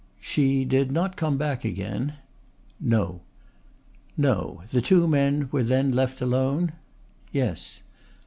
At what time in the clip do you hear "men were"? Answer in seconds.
5.07-5.61